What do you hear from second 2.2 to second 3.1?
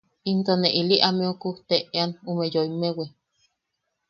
ume yoimmewi.